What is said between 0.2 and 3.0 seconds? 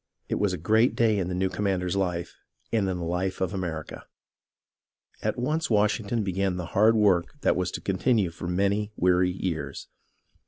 It was a great day in the new commander's hfe and in